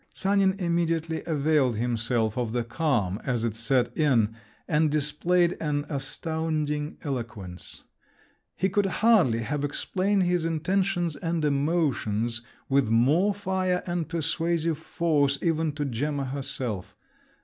[0.13, 4.35] Sanin immediately availed himself of the calm as it set in,
[4.67, 7.83] and displayed an astounding eloquence.
[8.55, 15.37] He could hardly have explained his intentions and emotions with more fire and persuasive force
[15.39, 16.95] even to Gemma herself.